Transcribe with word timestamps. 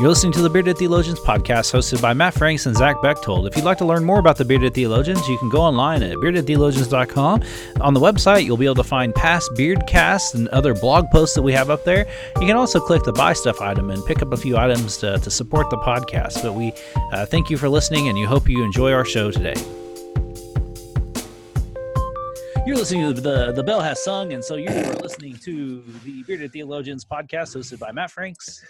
You're 0.00 0.08
listening 0.08 0.32
to 0.32 0.42
the 0.42 0.50
Bearded 0.50 0.76
Theologians 0.76 1.20
podcast 1.20 1.72
hosted 1.72 2.02
by 2.02 2.14
Matt 2.14 2.34
Franks 2.34 2.66
and 2.66 2.76
Zach 2.76 3.00
Bechtold. 3.00 3.46
If 3.46 3.54
you'd 3.54 3.64
like 3.64 3.78
to 3.78 3.84
learn 3.84 4.04
more 4.04 4.18
about 4.18 4.36
the 4.36 4.44
Bearded 4.44 4.74
Theologians, 4.74 5.28
you 5.28 5.38
can 5.38 5.48
go 5.48 5.60
online 5.60 6.02
at 6.02 6.16
beardedtheologians.com. 6.16 7.42
On 7.80 7.94
the 7.94 8.00
website, 8.00 8.44
you'll 8.44 8.56
be 8.56 8.64
able 8.64 8.74
to 8.74 8.82
find 8.82 9.14
past 9.14 9.52
Beardcasts 9.52 10.34
and 10.34 10.48
other 10.48 10.74
blog 10.74 11.08
posts 11.12 11.36
that 11.36 11.42
we 11.42 11.52
have 11.52 11.70
up 11.70 11.84
there. 11.84 12.08
You 12.40 12.46
can 12.48 12.56
also 12.56 12.80
click 12.80 13.04
the 13.04 13.12
buy 13.12 13.34
stuff 13.34 13.60
item 13.60 13.88
and 13.90 14.04
pick 14.04 14.20
up 14.20 14.32
a 14.32 14.36
few 14.36 14.56
items 14.56 14.96
to, 14.96 15.16
to 15.20 15.30
support 15.30 15.70
the 15.70 15.76
podcast. 15.76 16.42
But 16.42 16.54
we 16.54 16.72
uh, 17.12 17.26
thank 17.26 17.48
you 17.48 17.56
for 17.56 17.68
listening 17.68 18.08
and 18.08 18.18
you 18.18 18.26
hope 18.26 18.48
you 18.48 18.64
enjoy 18.64 18.92
our 18.92 19.04
show 19.04 19.30
today. 19.30 19.54
You're 22.66 22.76
listening 22.76 23.14
to 23.14 23.20
the 23.20 23.52
the 23.52 23.62
bell 23.62 23.80
has 23.80 24.02
sung, 24.02 24.32
and 24.32 24.42
so 24.42 24.56
you 24.56 24.70
are 24.70 24.94
listening 24.94 25.36
to 25.44 25.84
the 26.02 26.24
Bearded 26.24 26.50
Theologians 26.50 27.04
podcast 27.04 27.54
hosted 27.54 27.78
by 27.78 27.92
Matt 27.92 28.10
Franks 28.10 28.64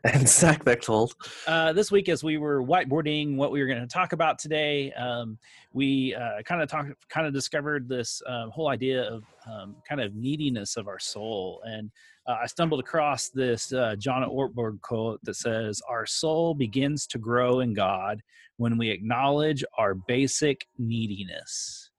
and 0.04 0.28
Zach 0.28 0.64
Bechtold. 0.64 1.14
Uh, 1.46 1.72
this 1.72 1.90
week, 1.90 2.08
as 2.08 2.22
we 2.22 2.38
were 2.38 2.62
whiteboarding 2.62 3.36
what 3.36 3.50
we 3.50 3.60
were 3.60 3.66
going 3.66 3.80
to 3.80 3.86
talk 3.86 4.12
about 4.12 4.38
today, 4.38 4.92
um, 4.92 5.38
we 5.72 6.14
kind 6.44 6.62
of 6.62 6.68
talked, 6.68 6.90
kind 7.08 7.26
of 7.26 7.32
discovered 7.32 7.88
this 7.88 8.22
um, 8.26 8.50
whole 8.50 8.68
idea 8.68 9.02
of 9.02 9.24
um, 9.50 9.74
kind 9.88 10.00
of 10.00 10.14
neediness 10.14 10.76
of 10.76 10.86
our 10.86 11.00
soul, 11.00 11.60
and 11.64 11.90
uh, 12.28 12.36
I 12.42 12.46
stumbled 12.46 12.80
across 12.80 13.30
this 13.30 13.72
uh, 13.72 13.96
John 13.98 14.22
Ortberg 14.22 14.82
quote 14.82 15.18
that 15.24 15.34
says, 15.34 15.80
"Our 15.88 16.04
soul 16.04 16.54
begins 16.54 17.06
to 17.08 17.18
grow 17.18 17.60
in 17.60 17.72
God 17.72 18.20
when 18.58 18.76
we 18.76 18.90
acknowledge 18.90 19.64
our 19.78 19.94
basic 19.94 20.66
neediness." 20.76 21.90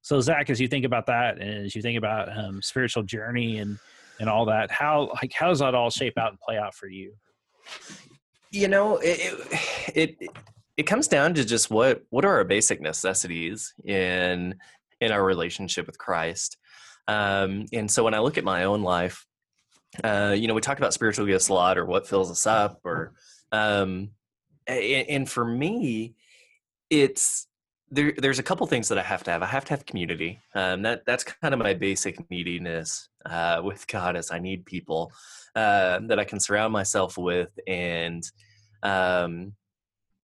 So, 0.00 0.20
Zach, 0.20 0.48
as 0.48 0.58
you 0.58 0.68
think 0.68 0.86
about 0.86 1.04
that, 1.06 1.38
and 1.38 1.66
as 1.66 1.76
you 1.76 1.82
think 1.82 1.98
about 1.98 2.34
um, 2.34 2.62
spiritual 2.62 3.02
journey 3.02 3.58
and 3.58 3.78
and 4.18 4.28
all 4.28 4.46
that, 4.46 4.70
how 4.70 5.10
like 5.14 5.34
how 5.34 5.48
does 5.48 5.58
that 5.58 5.74
all 5.74 5.90
shape 5.90 6.16
out 6.16 6.30
and 6.30 6.40
play 6.40 6.56
out 6.56 6.74
for 6.74 6.88
you? 6.88 7.12
You 8.50 8.68
know, 8.68 8.96
it, 8.96 9.34
it 9.94 10.16
it, 10.76 10.82
comes 10.84 11.08
down 11.08 11.34
to 11.34 11.44
just 11.44 11.70
what 11.70 12.02
what 12.10 12.24
are 12.24 12.36
our 12.36 12.44
basic 12.44 12.80
necessities 12.80 13.74
in 13.84 14.54
in 15.00 15.12
our 15.12 15.24
relationship 15.24 15.86
with 15.86 15.98
Christ. 15.98 16.56
Um, 17.06 17.66
and 17.72 17.90
so 17.90 18.04
when 18.04 18.14
I 18.14 18.20
look 18.20 18.38
at 18.38 18.44
my 18.44 18.64
own 18.64 18.82
life, 18.82 19.26
uh, 20.02 20.34
you 20.36 20.48
know, 20.48 20.54
we 20.54 20.60
talk 20.60 20.78
about 20.78 20.94
spiritual 20.94 21.26
gifts 21.26 21.48
a 21.48 21.54
lot, 21.54 21.78
or 21.78 21.84
what 21.84 22.06
fills 22.06 22.30
us 22.30 22.46
up, 22.46 22.80
or 22.84 23.12
um, 23.52 24.10
and, 24.66 25.08
and 25.08 25.28
for 25.28 25.44
me, 25.44 26.14
it's 26.90 27.47
there, 27.90 28.12
there's 28.16 28.38
a 28.38 28.42
couple 28.42 28.66
things 28.66 28.88
that 28.88 28.98
I 28.98 29.02
have 29.02 29.24
to 29.24 29.30
have. 29.30 29.42
I 29.42 29.46
have 29.46 29.64
to 29.66 29.70
have 29.70 29.86
community. 29.86 30.40
Um, 30.54 30.82
that 30.82 31.04
that's 31.06 31.24
kind 31.24 31.54
of 31.54 31.60
my 31.60 31.74
basic 31.74 32.30
neediness 32.30 33.08
uh, 33.24 33.60
with 33.64 33.86
God, 33.86 34.16
is 34.16 34.30
I 34.30 34.38
need 34.38 34.66
people 34.66 35.12
uh, 35.54 36.00
that 36.06 36.18
I 36.18 36.24
can 36.24 36.40
surround 36.40 36.72
myself 36.72 37.16
with 37.16 37.50
and 37.66 38.22
um, 38.82 39.54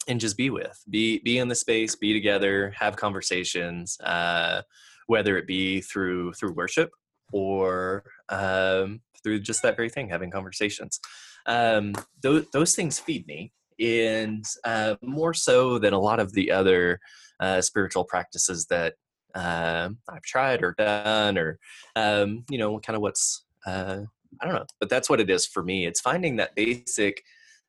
and 0.07 0.21
just 0.21 0.37
be 0.37 0.51
with, 0.51 0.83
be 0.89 1.19
be 1.21 1.39
in 1.39 1.49
the 1.49 1.55
space, 1.55 1.97
be 1.97 2.13
together, 2.13 2.75
have 2.79 2.97
conversations, 2.97 3.99
uh, 4.01 4.63
whether 5.07 5.37
it 5.39 5.47
be 5.47 5.81
through 5.81 6.33
through 6.35 6.53
worship 6.53 6.91
or 7.33 8.05
um, 8.29 9.01
through 9.23 9.41
just 9.41 9.63
that 9.63 9.77
very 9.77 9.89
thing, 9.89 10.09
having 10.09 10.31
conversations. 10.31 11.01
Um, 11.47 11.95
those 12.23 12.47
those 12.53 12.75
things 12.75 12.99
feed 12.99 13.27
me, 13.27 13.53
and 13.81 14.45
uh, 14.65 14.97
more 15.03 15.35
so 15.35 15.79
than 15.79 15.95
a 15.95 16.01
lot 16.01 16.21
of 16.21 16.33
the 16.33 16.51
other 16.51 17.01
uh, 17.45 17.61
spiritual 17.61 18.05
practices 18.05 18.67
that 18.67 18.95
uh, 19.35 19.91
I've 20.09 20.23
tried 20.23 20.63
or 20.63 20.73
done, 20.73 21.37
or 21.37 21.59
um, 21.95 22.45
you 22.51 22.59
know, 22.59 22.79
kind 22.79 22.97
of 22.97 23.03
what's 23.03 23.45
uh, 23.67 24.01
I 24.41 24.47
don't 24.47 24.55
know, 24.55 24.67
but 24.81 24.89
that's 24.89 25.11
what 25.11 25.21
it 25.21 25.31
is 25.31 25.47
for 25.47 25.63
me. 25.63 25.87
It's 25.87 26.01
finding 26.01 26.37
that 26.37 26.55
basic. 26.55 27.23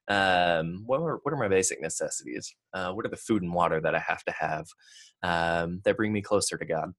Um, 0.08 0.84
what 0.86 1.02
are 1.02 1.20
what 1.24 1.34
are 1.34 1.38
my 1.38 1.48
basic 1.48 1.82
necessities? 1.82 2.56
Uh, 2.74 2.92
what 2.94 3.06
are 3.06 3.10
the 3.10 3.18
food 3.18 3.42
and 3.44 3.54
water 3.54 3.82
that 3.82 3.96
I 3.96 4.00
have 4.00 4.24
to 4.26 4.32
have 4.32 4.66
um, 5.24 5.82
that 5.84 5.98
bring 5.98 6.14
me 6.14 6.22
closer 6.22 6.58
to 6.58 6.66
God? 6.66 6.94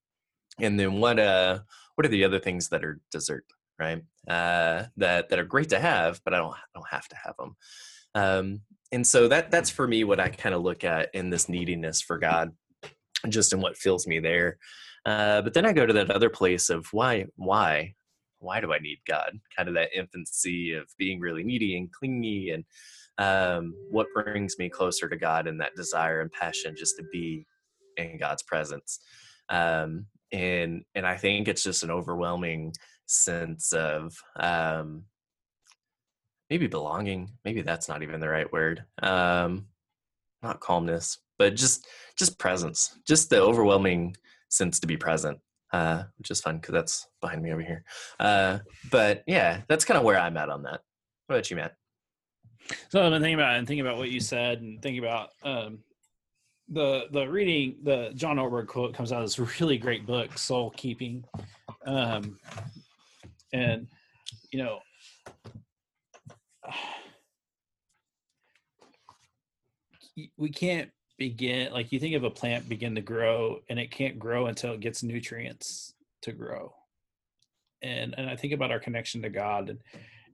And 0.61 0.79
then 0.79 1.01
what 1.01 1.19
uh 1.19 1.61
what 1.95 2.07
are 2.07 2.11
the 2.11 2.25
other 2.25 2.41
things 2.41 2.69
that 2.69 2.85
are 2.85 3.01
dessert, 3.11 3.45
right? 3.79 4.03
Uh, 4.29 4.85
that 4.97 5.29
that 5.29 5.39
are 5.39 5.45
great 5.45 5.71
to 5.71 5.79
have, 5.79 6.21
but 6.25 6.35
I 6.35 6.39
don't 6.39 6.53
I 6.53 6.69
don't 6.75 6.91
have 6.91 7.09
to 7.09 7.17
have 7.25 7.37
them. 7.39 7.57
Um, 8.15 8.61
and 8.93 9.07
so 9.07 9.29
that 9.29 9.51
that's 9.51 9.71
for 9.71 9.87
me 9.87 10.05
what 10.05 10.21
I 10.21 10.29
kind 10.29 10.55
of 10.55 10.63
look 10.63 10.85
at 10.85 11.15
in 11.15 11.31
this 11.31 11.49
neediness 11.49 12.01
for 12.01 12.19
God, 12.19 12.53
just 13.29 13.53
in 13.53 13.61
what 13.61 13.77
fills 13.77 14.07
me 14.07 14.21
there. 14.21 14.59
Uh, 15.05 15.43
but 15.43 15.55
then 15.55 15.67
I 15.67 15.73
go 15.73 15.87
to 15.87 15.93
that 15.95 16.11
other 16.11 16.31
place 16.31 16.69
of 16.69 16.87
why 16.93 17.27
why 17.37 17.95
why 18.39 18.61
do 18.61 18.73
I 18.73 18.79
need 18.79 18.99
God? 19.09 19.39
Kind 19.57 19.69
of 19.69 19.75
that 19.75 19.97
infancy 19.97 20.75
of 20.75 20.87
being 20.99 21.21
really 21.21 21.43
needy 21.43 21.77
and 21.77 21.91
clingy, 21.93 22.51
and 22.51 22.65
um, 23.19 23.75
what 23.91 24.09
brings 24.15 24.59
me 24.59 24.69
closer 24.69 25.09
to 25.09 25.17
God 25.17 25.47
and 25.47 25.61
that 25.61 25.75
desire 25.75 26.21
and 26.21 26.31
passion 26.33 26.75
just 26.77 26.97
to 26.97 27.05
be 27.13 27.47
in 27.97 28.19
God's 28.19 28.43
presence. 28.43 28.99
Um, 29.49 30.07
and 30.33 30.83
and 30.95 31.07
I 31.07 31.17
think 31.17 31.49
it's 31.49 31.63
just 31.63 31.83
an 31.83 31.91
overwhelming 31.91 32.75
sense 33.07 33.73
of 33.73 34.13
um, 34.39 35.05
maybe 36.51 36.67
belonging 36.67 37.31
maybe 37.45 37.63
that's 37.63 37.89
not 37.89 38.03
even 38.03 38.21
the 38.21 38.29
right 38.29 38.53
word 38.53 38.85
um 39.03 39.67
not 40.43 40.61
calmness 40.61 41.19
but 41.39 41.55
just 41.55 41.87
just 42.17 42.39
presence 42.39 42.99
just 43.07 43.31
the 43.31 43.41
overwhelming 43.41 44.17
sense 44.49 44.81
to 44.81 44.87
be 44.87 44.97
present 44.97 45.39
uh 45.73 46.05
which 46.19 46.31
is 46.31 46.41
fun 46.41 46.57
because 46.57 46.73
that's 46.73 47.09
behind 47.21 47.43
me 47.43 47.53
over 47.53 47.63
here. 47.63 47.85
Uh 48.21 48.59
but 48.91 49.25
yeah 49.27 49.63
that's 49.69 49.85
kind 49.85 49.99
of 49.99 50.05
where 50.05 50.19
i'm 50.19 50.37
at 50.37 50.49
on 50.49 50.63
that. 50.63 50.81
What 51.27 51.37
about 51.37 51.51
you 51.51 51.57
matt? 51.57 51.75
So 52.89 53.05
i've 53.05 53.11
been 53.11 53.23
thinking 53.23 53.35
about 53.35 53.57
and 53.57 53.67
thinking 53.67 53.87
about 53.87 53.99
what 53.99 54.11
you 54.11 54.21
said 54.21 54.61
and 54.61 54.81
thinking 54.81 55.05
about 55.05 55.31
um 55.43 55.81
the 56.69 57.05
the 57.13 57.29
reading 57.29 57.77
the 57.85 58.11
john 58.15 58.39
ortberg 58.39 58.67
quote 58.67 58.93
comes 58.95 59.13
out 59.13 59.23
of 59.23 59.27
this 59.27 59.39
really 59.61 59.79
great 59.79 60.07
book 60.07 60.39
soul 60.39 60.71
keeping. 60.77 61.25
Um 61.85 62.39
and 63.53 63.89
you 64.53 64.63
know 64.63 64.79
we 70.39 70.49
can't 70.49 70.91
begin 71.19 71.73
like 71.73 71.93
you 71.93 71.99
think 71.99 72.15
of 72.15 72.25
a 72.25 72.31
plant 72.31 72.69
begin 72.69 72.95
to 72.95 73.01
grow 73.01 73.61
and 73.69 73.79
it 73.79 73.91
can't 73.91 74.19
grow 74.19 74.47
until 74.47 74.75
it 74.75 74.81
gets 74.81 75.03
nutrients 75.03 75.95
to 76.23 76.33
grow. 76.33 76.75
And 77.83 78.15
and 78.17 78.29
i 78.29 78.37
think 78.37 78.53
about 78.53 78.71
our 78.71 78.81
connection 78.81 79.23
to 79.23 79.29
god 79.29 79.79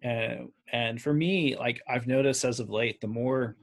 and 0.03 0.49
and 0.73 1.01
for 1.03 1.13
me 1.13 1.57
like 1.57 1.81
i've 1.89 2.07
noticed 2.07 2.45
as 2.45 2.61
of 2.61 2.71
late 2.71 3.01
the 3.01 3.07
more 3.07 3.57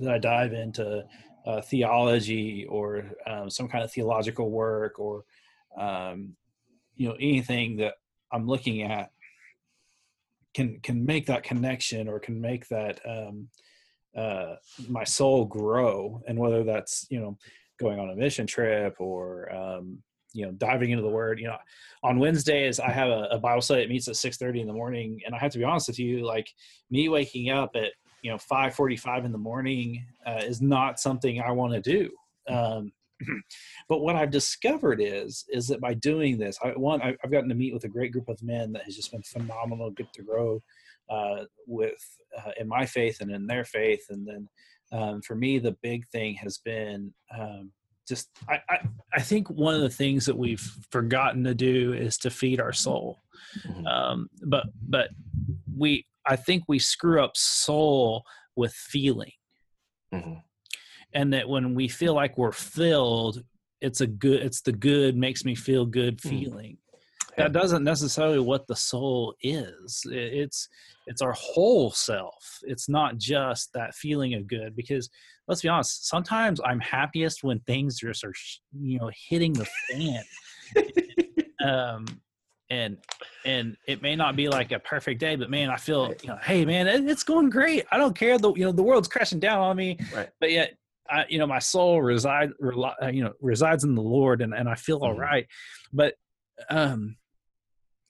that 0.00 0.14
i 0.14 0.18
dive 0.18 0.52
into 0.52 1.04
uh, 1.44 1.60
theology 1.60 2.64
or 2.68 3.04
um, 3.26 3.50
some 3.50 3.68
kind 3.68 3.82
of 3.82 3.92
theological 3.92 4.50
work 4.50 4.98
or 4.98 5.24
um, 5.76 6.36
you 6.96 7.08
know 7.08 7.16
anything 7.18 7.76
that 7.76 7.94
i'm 8.32 8.46
looking 8.46 8.82
at 8.82 9.10
can 10.54 10.78
can 10.80 11.04
make 11.04 11.26
that 11.26 11.42
connection 11.42 12.08
or 12.08 12.20
can 12.20 12.40
make 12.40 12.68
that 12.68 13.00
um, 13.04 13.48
uh, 14.16 14.56
my 14.88 15.04
soul 15.04 15.44
grow 15.44 16.20
and 16.26 16.38
whether 16.38 16.64
that's 16.64 17.06
you 17.10 17.20
know 17.20 17.36
going 17.80 17.98
on 17.98 18.10
a 18.10 18.16
mission 18.16 18.46
trip 18.46 18.94
or 18.98 19.52
um, 19.54 19.98
you 20.32 20.44
know 20.44 20.52
diving 20.52 20.90
into 20.90 21.02
the 21.02 21.08
word 21.08 21.38
you 21.38 21.46
know 21.46 21.56
on 22.02 22.18
wednesdays 22.18 22.80
i 22.80 22.90
have 22.90 23.10
a, 23.10 23.28
a 23.30 23.38
bible 23.38 23.60
study 23.60 23.82
that 23.82 23.90
meets 23.90 24.08
at 24.08 24.14
6.30 24.14 24.60
in 24.60 24.66
the 24.66 24.72
morning 24.72 25.20
and 25.26 25.34
i 25.34 25.38
have 25.38 25.52
to 25.52 25.58
be 25.58 25.64
honest 25.64 25.88
with 25.88 25.98
you 25.98 26.24
like 26.24 26.48
me 26.90 27.08
waking 27.08 27.50
up 27.50 27.70
at 27.74 27.92
you 28.22 28.30
know 28.30 28.36
5.45 28.36 29.24
in 29.24 29.32
the 29.32 29.38
morning 29.38 30.04
uh, 30.26 30.40
is 30.42 30.62
not 30.62 31.00
something 31.00 31.40
i 31.40 31.50
want 31.50 31.72
to 31.72 31.80
do. 31.80 32.10
Um, 32.48 32.92
but 33.88 34.00
what 34.00 34.16
I've 34.16 34.30
discovered 34.30 35.00
is 35.00 35.44
is 35.48 35.68
that 35.68 35.80
by 35.80 35.94
doing 35.94 36.38
this, 36.38 36.58
I 36.62 36.70
one 36.70 37.00
I've 37.02 37.30
gotten 37.30 37.48
to 37.48 37.54
meet 37.54 37.74
with 37.74 37.84
a 37.84 37.88
great 37.88 38.12
group 38.12 38.28
of 38.28 38.42
men 38.42 38.72
that 38.72 38.82
has 38.84 38.96
just 38.96 39.12
been 39.12 39.22
phenomenal, 39.22 39.90
good 39.90 40.12
to 40.14 40.22
grow 40.22 40.60
uh, 41.12 41.44
with 41.66 42.02
uh, 42.38 42.52
in 42.58 42.68
my 42.68 42.86
faith 42.86 43.20
and 43.20 43.30
in 43.30 43.46
their 43.46 43.64
faith, 43.64 44.04
and 44.10 44.26
then 44.26 44.48
um, 44.92 45.22
for 45.22 45.34
me 45.34 45.58
the 45.58 45.76
big 45.82 46.06
thing 46.08 46.34
has 46.34 46.58
been 46.58 47.12
um, 47.36 47.72
just 48.08 48.28
I, 48.48 48.58
I, 48.68 48.78
I 49.14 49.20
think 49.20 49.48
one 49.48 49.74
of 49.74 49.82
the 49.82 49.90
things 49.90 50.26
that 50.26 50.36
we've 50.36 50.66
forgotten 50.90 51.44
to 51.44 51.54
do 51.54 51.92
is 51.92 52.18
to 52.18 52.30
feed 52.30 52.60
our 52.60 52.72
soul, 52.72 53.20
mm-hmm. 53.66 53.86
um, 53.86 54.28
but 54.44 54.66
but 54.88 55.10
we 55.76 56.06
I 56.26 56.36
think 56.36 56.64
we 56.68 56.78
screw 56.78 57.22
up 57.22 57.36
soul 57.36 58.24
with 58.56 58.72
feeling. 58.72 59.32
Mm-hmm 60.14 60.34
and 61.14 61.34
that 61.34 61.46
when 61.46 61.74
we 61.74 61.88
feel 61.88 62.14
like 62.14 62.38
we're 62.38 62.52
filled 62.52 63.44
it's 63.82 64.00
a 64.00 64.06
good 64.06 64.40
it's 64.40 64.62
the 64.62 64.72
good 64.72 65.16
makes 65.16 65.44
me 65.44 65.54
feel 65.54 65.84
good 65.84 66.20
hmm. 66.22 66.28
feeling. 66.28 66.78
That 67.36 67.52
doesn't 67.52 67.84
necessarily 67.84 68.38
what 68.40 68.66
the 68.66 68.76
soul 68.76 69.34
is. 69.42 70.02
It's 70.10 70.68
it's 71.06 71.22
our 71.22 71.32
whole 71.32 71.90
self. 71.90 72.58
It's 72.62 72.88
not 72.88 73.18
just 73.18 73.72
that 73.74 73.94
feeling 73.94 74.34
of 74.34 74.46
good 74.46 74.76
because 74.76 75.08
let's 75.48 75.60
be 75.62 75.68
honest 75.68 76.06
sometimes 76.06 76.60
i'm 76.64 76.78
happiest 76.78 77.42
when 77.42 77.58
things 77.60 77.98
just 77.98 78.22
are 78.22 78.32
you 78.80 78.98
know 79.00 79.10
hitting 79.28 79.52
the 79.54 79.66
fan. 79.90 80.22
Um 81.64 82.20
and 82.70 82.96
and 83.44 83.76
it 83.86 84.02
may 84.02 84.16
not 84.16 84.34
be 84.34 84.48
like 84.48 84.72
a 84.72 84.78
perfect 84.80 85.20
day 85.20 85.36
but 85.36 85.48
man 85.50 85.68
i 85.70 85.76
feel 85.76 86.12
you 86.22 86.28
know 86.28 86.38
hey 86.42 86.64
man 86.64 86.86
it's 87.08 87.22
going 87.22 87.50
great. 87.50 87.84
I 87.92 87.98
don't 87.98 88.16
care 88.16 88.36
the 88.38 88.52
you 88.54 88.64
know 88.64 88.72
the 88.72 88.82
world's 88.82 89.08
crashing 89.08 89.38
down 89.40 89.58
on 89.60 89.76
me 89.76 89.98
Right. 90.12 90.28
but 90.40 90.50
yet 90.50 90.74
I, 91.10 91.24
you 91.28 91.38
know 91.38 91.46
my 91.46 91.58
soul 91.58 92.00
reside 92.02 92.50
uh, 93.02 93.08
you 93.08 93.22
know 93.24 93.32
resides 93.40 93.84
in 93.84 93.94
the 93.94 94.02
lord 94.02 94.40
and, 94.42 94.54
and 94.54 94.68
i 94.68 94.74
feel 94.74 94.98
all 95.02 95.14
Mhm. 95.14 95.18
right 95.18 95.46
but 95.92 96.14
um 96.70 97.16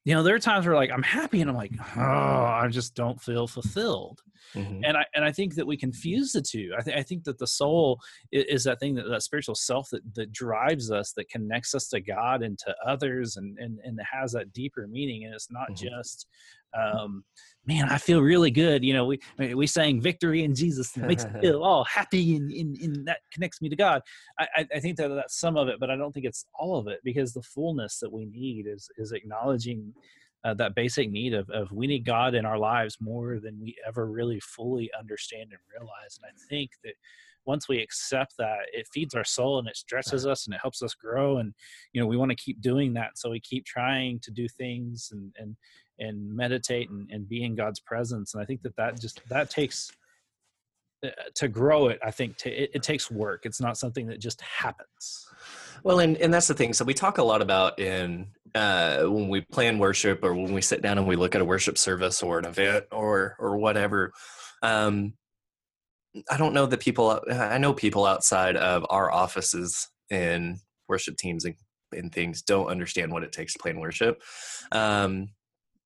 you 0.04 0.14
know 0.14 0.22
there 0.22 0.34
are 0.34 0.38
times 0.40 0.66
where 0.66 0.74
like 0.74 0.90
i'm 0.90 1.02
happy 1.02 1.40
and 1.40 1.48
i'm 1.50 1.56
like 1.56 1.72
oh 1.96 2.00
i 2.00 2.66
just 2.70 2.94
don't 2.94 3.20
feel 3.20 3.46
fulfilled 3.46 4.20
Mhm. 4.56 4.80
and 4.84 4.96
I 4.98 5.06
and 5.14 5.24
I 5.24 5.32
think 5.32 5.54
that 5.54 5.66
we 5.66 5.78
confuse 5.78 6.32
the 6.32 6.42
two. 6.42 6.72
I 6.76 6.82
think 6.82 6.96
I 6.98 7.02
think 7.02 7.24
that 7.24 7.38
the 7.38 7.46
soul 7.46 8.00
is, 8.32 8.44
is 8.48 8.64
that 8.64 8.80
thing 8.80 8.94
that 8.96 9.08
that 9.08 9.22
spiritual 9.22 9.54
self 9.54 9.88
that 9.90 10.02
that 10.14 10.30
drives 10.32 10.90
us, 10.90 11.12
that 11.12 11.30
connects 11.30 11.74
us 11.74 11.88
to 11.88 12.00
God 12.02 12.42
and 12.42 12.58
to 12.58 12.74
others, 12.86 13.36
and 13.36 13.56
and 13.58 13.78
and 13.82 13.98
has 14.12 14.32
that 14.32 14.52
deeper 14.52 14.86
meaning. 14.88 15.24
And 15.24 15.32
it's 15.32 15.50
not 15.50 15.70
Mhm. 15.70 15.76
just, 15.76 16.26
um, 16.74 17.24
man, 17.66 17.88
I 17.88 17.98
feel 17.98 18.20
really 18.20 18.50
good. 18.50 18.84
You 18.84 18.94
know, 18.94 19.06
we 19.06 19.20
we 19.54 19.66
sang 19.66 20.00
victory 20.00 20.42
in 20.44 20.54
Jesus, 20.54 20.94
and 20.94 21.04
it 21.04 21.08
makes 21.08 21.24
me 21.24 21.32
feel 21.40 21.62
all 21.62 21.84
happy, 21.84 22.36
and, 22.36 22.50
and, 22.50 22.76
and 22.76 23.06
that 23.06 23.20
connects 23.32 23.60
me 23.60 23.68
to 23.68 23.76
God. 23.76 24.02
I 24.38 24.46
I- 24.56 24.68
I 24.76 24.80
think 24.80 24.96
that 24.98 25.08
that's 25.08 25.38
some 25.38 25.56
of 25.56 25.68
it, 25.68 25.78
but 25.80 25.90
I 25.90 25.96
don't 25.96 26.12
think 26.12 26.26
it's 26.26 26.46
all 26.58 26.76
of 26.78 26.86
it 26.88 27.00
because 27.04 27.32
the 27.32 27.42
fullness 27.42 27.98
that 28.00 28.12
we 28.12 28.26
need 28.26 28.66
is 28.66 28.88
is 28.96 29.12
acknowledging 29.12 29.94
uh, 30.44 30.54
that 30.54 30.74
basic 30.74 31.10
need 31.10 31.34
of, 31.34 31.48
of 31.50 31.70
we 31.70 31.86
need 31.86 32.04
God 32.04 32.34
in 32.34 32.44
our 32.44 32.58
lives 32.58 32.96
more 33.00 33.38
than 33.38 33.60
we 33.60 33.76
ever 33.86 34.06
really 34.06 34.40
fully 34.40 34.90
understand 34.98 35.50
and 35.52 35.60
realize. 35.72 36.18
And 36.20 36.26
I 36.26 36.34
think 36.48 36.70
that 36.84 36.94
once 37.46 37.68
we 37.68 37.80
accept 37.80 38.34
that, 38.38 38.58
it 38.72 38.86
feeds 38.92 39.14
our 39.14 39.24
soul 39.24 39.58
and 39.58 39.68
it 39.68 39.76
stretches 39.76 40.26
us 40.26 40.46
and 40.46 40.54
it 40.54 40.60
helps 40.62 40.82
us 40.82 40.94
grow. 40.94 41.38
And 41.38 41.54
you 41.92 42.00
know, 42.00 42.06
we 42.06 42.16
want 42.16 42.30
to 42.30 42.36
keep 42.36 42.60
doing 42.60 42.94
that, 42.94 43.16
so 43.16 43.30
we 43.30 43.40
keep 43.40 43.64
trying 43.64 44.20
to 44.20 44.30
do 44.30 44.48
things 44.48 45.08
and 45.12 45.32
and 45.38 45.56
and 45.98 46.34
meditate 46.34 46.90
and, 46.90 47.08
and 47.10 47.28
be 47.28 47.44
in 47.44 47.54
God's 47.54 47.80
presence. 47.80 48.34
And 48.34 48.42
I 48.42 48.46
think 48.46 48.62
that 48.62 48.76
that 48.76 49.00
just 49.00 49.20
that 49.28 49.50
takes 49.50 49.92
uh, 51.04 51.10
to 51.34 51.48
grow 51.48 51.88
it. 51.88 51.98
I 52.04 52.10
think 52.10 52.36
to, 52.38 52.50
it, 52.50 52.70
it 52.74 52.82
takes 52.82 53.10
work. 53.10 53.44
It's 53.44 53.60
not 53.60 53.76
something 53.76 54.06
that 54.06 54.20
just 54.20 54.40
happens. 54.40 55.26
Well, 55.82 55.98
and, 55.98 56.16
and 56.18 56.32
that's 56.32 56.46
the 56.46 56.54
thing. 56.54 56.72
So 56.72 56.84
we 56.84 56.94
talk 56.94 57.18
a 57.18 57.24
lot 57.24 57.42
about 57.42 57.80
in 57.80 58.28
uh, 58.54 59.02
when 59.04 59.28
we 59.28 59.40
plan 59.40 59.78
worship 59.78 60.22
or 60.22 60.34
when 60.34 60.52
we 60.52 60.60
sit 60.60 60.80
down 60.80 60.98
and 60.98 61.06
we 61.06 61.16
look 61.16 61.34
at 61.34 61.40
a 61.40 61.44
worship 61.44 61.76
service 61.76 62.22
or 62.22 62.38
an 62.38 62.44
event 62.44 62.84
or 62.92 63.36
or 63.38 63.56
whatever. 63.56 64.12
Um, 64.62 65.14
I 66.30 66.36
don't 66.36 66.54
know 66.54 66.66
that 66.66 66.80
people. 66.80 67.20
I 67.30 67.58
know 67.58 67.72
people 67.72 68.04
outside 68.04 68.56
of 68.56 68.84
our 68.90 69.10
offices 69.10 69.88
and 70.10 70.58
worship 70.88 71.16
teams 71.16 71.44
and, 71.44 71.54
and 71.92 72.12
things 72.12 72.42
don't 72.42 72.66
understand 72.66 73.12
what 73.12 73.22
it 73.22 73.32
takes 73.32 73.54
to 73.54 73.58
plan 73.58 73.80
worship. 73.80 74.22
Um, 74.72 75.28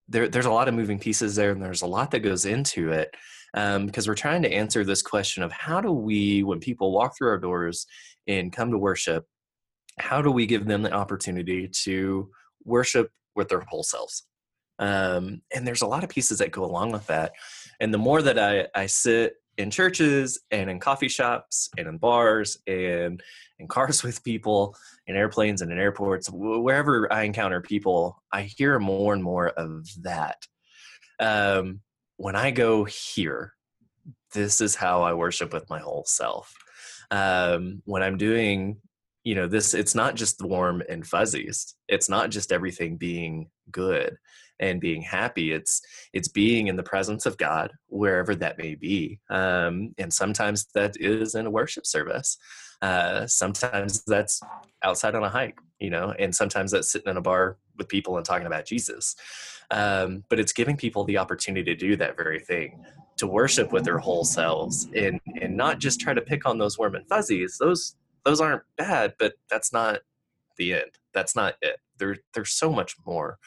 there, 0.08 0.28
there's 0.28 0.46
a 0.46 0.52
lot 0.52 0.68
of 0.68 0.74
moving 0.74 0.98
pieces 0.98 1.36
there, 1.36 1.52
and 1.52 1.62
there's 1.62 1.82
a 1.82 1.86
lot 1.86 2.10
that 2.12 2.20
goes 2.20 2.44
into 2.44 2.90
it 2.90 3.14
um, 3.54 3.86
because 3.86 4.06
we're 4.06 4.14
trying 4.14 4.42
to 4.42 4.52
answer 4.52 4.84
this 4.84 5.02
question 5.02 5.42
of 5.42 5.52
how 5.52 5.80
do 5.80 5.90
we, 5.90 6.42
when 6.42 6.60
people 6.60 6.92
walk 6.92 7.16
through 7.16 7.28
our 7.28 7.38
doors 7.38 7.86
and 8.26 8.52
come 8.52 8.70
to 8.70 8.78
worship, 8.78 9.24
how 9.98 10.20
do 10.20 10.30
we 10.30 10.46
give 10.46 10.66
them 10.66 10.82
the 10.82 10.92
opportunity 10.92 11.68
to 11.84 12.30
worship 12.64 13.10
with 13.34 13.48
their 13.48 13.64
whole 13.68 13.82
selves? 13.82 14.26
Um, 14.78 15.40
and 15.54 15.66
there's 15.66 15.82
a 15.82 15.86
lot 15.86 16.04
of 16.04 16.10
pieces 16.10 16.38
that 16.38 16.50
go 16.50 16.64
along 16.64 16.92
with 16.92 17.06
that. 17.06 17.32
And 17.80 17.92
the 17.92 17.98
more 17.98 18.20
that 18.22 18.38
I, 18.38 18.66
I 18.74 18.86
sit 18.86 19.34
in 19.58 19.70
churches 19.70 20.40
and 20.50 20.68
in 20.68 20.78
coffee 20.78 21.08
shops 21.08 21.70
and 21.78 21.86
in 21.86 21.98
bars 21.98 22.58
and 22.66 23.22
in 23.58 23.68
cars 23.68 24.02
with 24.04 24.22
people 24.24 24.76
in 25.06 25.16
airplanes 25.16 25.62
and 25.62 25.72
in 25.72 25.78
airports 25.78 26.28
wherever 26.30 27.12
i 27.12 27.22
encounter 27.22 27.60
people 27.60 28.22
i 28.32 28.42
hear 28.42 28.78
more 28.78 29.14
and 29.14 29.22
more 29.22 29.48
of 29.48 29.88
that. 30.02 30.46
Um, 31.18 31.80
when 32.16 32.36
i 32.36 32.50
go 32.50 32.84
here 32.84 33.52
this 34.32 34.60
is 34.60 34.74
how 34.74 35.02
i 35.02 35.14
worship 35.14 35.52
with 35.52 35.68
my 35.70 35.78
whole 35.78 36.04
self. 36.06 36.54
Um, 37.10 37.82
when 37.84 38.02
i'm 38.02 38.18
doing 38.18 38.78
you 39.26 39.34
know 39.34 39.48
this 39.48 39.74
it's 39.74 39.96
not 39.96 40.14
just 40.14 40.38
the 40.38 40.46
warm 40.46 40.80
and 40.88 41.04
fuzzies 41.04 41.74
it's 41.88 42.08
not 42.08 42.30
just 42.30 42.52
everything 42.52 42.96
being 42.96 43.50
good 43.72 44.16
and 44.60 44.80
being 44.80 45.02
happy 45.02 45.50
it's 45.50 45.82
it's 46.12 46.28
being 46.28 46.68
in 46.68 46.76
the 46.76 46.82
presence 46.82 47.26
of 47.26 47.36
god 47.36 47.72
wherever 47.88 48.36
that 48.36 48.56
may 48.56 48.76
be 48.76 49.18
um, 49.28 49.92
and 49.98 50.12
sometimes 50.12 50.66
that 50.74 50.96
is 51.00 51.34
in 51.34 51.44
a 51.44 51.50
worship 51.50 51.84
service 51.84 52.38
uh, 52.82 53.26
sometimes 53.26 54.04
that's 54.04 54.40
outside 54.84 55.16
on 55.16 55.24
a 55.24 55.28
hike 55.28 55.58
you 55.80 55.90
know 55.90 56.14
and 56.20 56.32
sometimes 56.32 56.70
that's 56.70 56.92
sitting 56.92 57.10
in 57.10 57.16
a 57.16 57.20
bar 57.20 57.58
with 57.78 57.88
people 57.88 58.16
and 58.16 58.24
talking 58.24 58.46
about 58.46 58.64
jesus 58.64 59.16
um, 59.72 60.22
but 60.28 60.38
it's 60.38 60.52
giving 60.52 60.76
people 60.76 61.02
the 61.02 61.18
opportunity 61.18 61.74
to 61.74 61.76
do 61.76 61.96
that 61.96 62.16
very 62.16 62.38
thing 62.38 62.80
to 63.16 63.26
worship 63.26 63.72
with 63.72 63.84
their 63.84 63.98
whole 63.98 64.24
selves 64.24 64.86
and 64.94 65.20
and 65.40 65.56
not 65.56 65.80
just 65.80 65.98
try 65.98 66.14
to 66.14 66.20
pick 66.20 66.46
on 66.46 66.58
those 66.58 66.78
warm 66.78 66.94
and 66.94 67.08
fuzzies 67.08 67.58
those 67.58 67.96
those 68.26 68.40
aren't 68.42 68.62
bad 68.76 69.14
but 69.18 69.32
that's 69.48 69.72
not 69.72 70.00
the 70.56 70.74
end. 70.74 70.90
That's 71.14 71.36
not 71.36 71.54
it. 71.62 71.76
There 71.98 72.16
there's 72.34 72.52
so 72.52 72.70
much 72.72 72.94
more. 73.06 73.38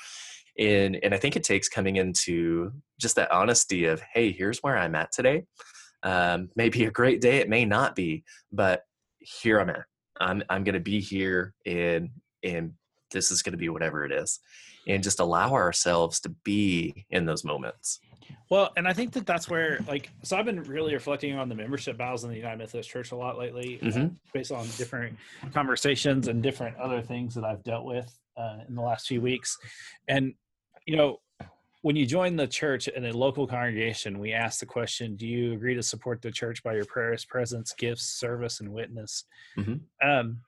And 0.57 0.97
and 1.03 1.13
i 1.13 1.17
think 1.17 1.35
it 1.35 1.43
takes 1.43 1.69
coming 1.69 1.95
into 1.97 2.71
just 2.99 3.15
that 3.15 3.31
honesty 3.31 3.85
of 3.85 4.01
hey 4.13 4.31
here's 4.31 4.59
where 4.59 4.77
i'm 4.77 4.95
at 4.95 5.11
today. 5.11 5.45
Um, 6.03 6.49
maybe 6.55 6.85
a 6.85 6.91
great 6.91 7.21
day 7.21 7.37
it 7.37 7.49
may 7.49 7.65
not 7.65 7.95
be 7.95 8.23
but 8.51 8.83
here 9.19 9.59
i'm 9.59 9.69
at. 9.69 9.85
I'm 10.19 10.43
i'm 10.49 10.63
going 10.63 10.73
to 10.73 10.79
be 10.79 10.99
here 10.99 11.53
and 11.65 12.09
and 12.43 12.73
this 13.11 13.31
is 13.31 13.41
going 13.41 13.51
to 13.53 13.57
be 13.57 13.69
whatever 13.69 14.05
it 14.05 14.11
is 14.11 14.39
and 14.87 15.03
just 15.03 15.19
allow 15.19 15.53
ourselves 15.53 16.19
to 16.21 16.29
be 16.43 17.05
in 17.09 17.25
those 17.25 17.43
moments 17.43 17.99
Well, 18.49 18.71
and 18.77 18.87
I 18.87 18.93
think 18.93 19.13
that 19.13 19.25
that's 19.25 19.47
where, 19.49 19.79
like, 19.87 20.09
so 20.23 20.37
I've 20.37 20.45
been 20.45 20.63
really 20.63 20.93
reflecting 20.93 21.35
on 21.35 21.49
the 21.49 21.55
membership 21.55 21.97
vows 21.97 22.23
in 22.23 22.29
the 22.29 22.35
United 22.35 22.57
Methodist 22.57 22.89
Church 22.89 23.11
a 23.11 23.15
lot 23.15 23.37
lately, 23.37 23.79
uh, 23.81 23.85
Mhm. 23.85 24.15
based 24.33 24.51
on 24.51 24.65
different 24.77 25.17
conversations 25.53 26.27
and 26.27 26.41
different 26.41 26.75
other 26.77 27.01
things 27.01 27.33
that 27.35 27.43
I've 27.43 27.63
dealt 27.63 27.85
with 27.85 28.09
uh, 28.37 28.59
in 28.67 28.73
the 28.75 28.81
last 28.81 29.07
few 29.07 29.19
weeks. 29.21 29.57
And, 30.07 30.33
you 30.85 30.95
know, 30.95 31.21
when 31.81 31.95
you 31.95 32.05
join 32.05 32.35
the 32.35 32.47
church 32.47 32.87
in 32.87 33.05
a 33.05 33.11
local 33.11 33.45
congregation, 33.47 34.17
we 34.19 34.33
ask 34.33 34.59
the 34.59 34.65
question 34.65 35.15
Do 35.15 35.27
you 35.27 35.53
agree 35.53 35.75
to 35.75 35.83
support 35.83 36.21
the 36.21 36.31
church 36.31 36.63
by 36.63 36.73
your 36.75 36.85
prayers, 36.85 37.25
presence, 37.25 37.73
gifts, 37.73 38.03
service, 38.05 38.59
and 38.61 38.69
witness? 38.71 39.25
Mhm. 39.57 39.81
Um, 40.01 40.41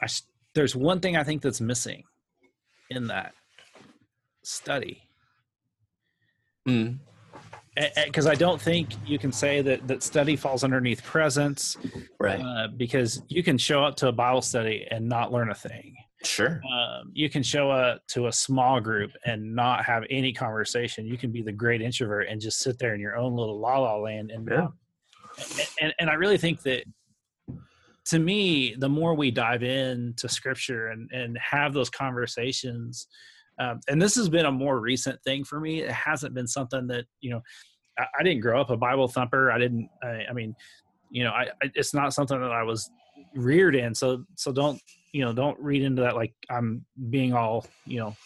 I, 0.00 0.08
there's 0.54 0.76
one 0.76 1.00
thing 1.00 1.16
I 1.16 1.24
think 1.24 1.42
that's 1.42 1.60
missing 1.60 2.04
in 2.90 3.06
that 3.08 3.32
study 4.44 5.02
mm, 6.68 6.98
because 8.06 8.26
I 8.26 8.34
don't 8.34 8.60
think 8.60 8.90
you 9.06 9.18
can 9.18 9.32
say 9.32 9.62
that 9.62 9.86
that 9.88 10.02
study 10.02 10.36
falls 10.36 10.62
underneath 10.64 11.02
presence, 11.04 11.76
right 12.20 12.40
uh, 12.40 12.68
because 12.76 13.22
you 13.28 13.42
can 13.42 13.56
show 13.56 13.84
up 13.84 13.96
to 13.96 14.08
a 14.08 14.12
Bible 14.12 14.42
study 14.42 14.86
and 14.90 15.08
not 15.08 15.32
learn 15.32 15.50
a 15.50 15.54
thing. 15.54 15.94
sure 16.24 16.60
Um, 16.70 17.10
you 17.14 17.30
can 17.30 17.42
show 17.42 17.70
up 17.70 18.02
to 18.08 18.26
a 18.26 18.32
small 18.32 18.80
group 18.80 19.12
and 19.24 19.54
not 19.54 19.84
have 19.84 20.04
any 20.10 20.32
conversation. 20.32 21.06
You 21.06 21.16
can 21.16 21.32
be 21.32 21.40
the 21.42 21.52
great 21.52 21.80
introvert 21.80 22.28
and 22.28 22.40
just 22.40 22.58
sit 22.58 22.78
there 22.78 22.94
in 22.94 23.00
your 23.00 23.16
own 23.16 23.34
little 23.34 23.58
la 23.58 23.78
la 23.78 23.96
land. 23.96 24.30
And, 24.30 24.46
Yeah. 24.48 24.68
and 25.80 25.94
and 25.98 26.10
I 26.10 26.14
really 26.14 26.36
think 26.38 26.62
that 26.62 26.84
to 28.06 28.18
me, 28.18 28.74
the 28.78 28.88
more 28.88 29.14
we 29.14 29.30
dive 29.30 29.62
into 29.62 30.28
Scripture 30.28 30.88
and 30.88 31.10
and 31.12 31.38
have 31.38 31.72
those 31.72 31.90
conversations, 31.90 33.06
um, 33.58 33.80
and 33.88 34.00
this 34.00 34.14
has 34.16 34.28
been 34.28 34.46
a 34.46 34.52
more 34.52 34.80
recent 34.80 35.22
thing 35.22 35.44
for 35.44 35.60
me. 35.60 35.80
It 35.80 35.92
hasn't 35.92 36.34
been 36.34 36.48
something 36.48 36.86
that 36.88 37.04
you 37.20 37.30
know. 37.30 37.42
I, 37.98 38.06
I 38.20 38.22
didn't 38.22 38.40
grow 38.40 38.58
up 38.58 38.70
a 38.70 38.76
Bible 38.76 39.06
thumper. 39.06 39.52
I 39.52 39.58
didn't. 39.58 39.88
I, 40.02 40.24
I 40.30 40.32
mean, 40.32 40.54
you 41.10 41.24
know, 41.24 41.30
I, 41.30 41.48
I 41.62 41.70
it's 41.74 41.92
not 41.92 42.14
something 42.14 42.40
that 42.40 42.50
I 42.50 42.62
was 42.62 42.90
reared 43.34 43.76
in. 43.76 43.94
So 43.94 44.24
so 44.36 44.52
don't 44.52 44.80
you 45.12 45.24
know 45.24 45.32
don't 45.32 45.58
read 45.60 45.82
into 45.82 46.02
that 46.02 46.16
like 46.16 46.32
I'm 46.50 46.84
being 47.10 47.34
all 47.34 47.66
you 47.86 48.00
know 48.00 48.16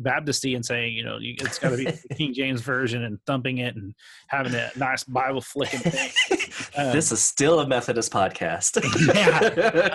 Baptisty 0.00 0.54
and 0.54 0.64
saying 0.64 0.94
you 0.94 1.04
know 1.04 1.18
you, 1.18 1.34
it's 1.38 1.58
got 1.58 1.70
to 1.70 1.76
be 1.76 1.84
the 2.08 2.14
King 2.14 2.32
James 2.32 2.60
version 2.60 3.04
and 3.04 3.18
thumping 3.26 3.58
it 3.58 3.74
and 3.76 3.94
having 4.28 4.54
a 4.54 4.70
nice 4.76 5.04
Bible 5.04 5.40
flicking 5.40 5.80
thing. 5.80 6.10
Um, 6.76 6.92
this 6.92 7.12
is 7.12 7.20
still 7.20 7.60
a 7.60 7.66
methodist 7.68 8.12
podcast 8.12 8.76
Yeah. 9.14 9.38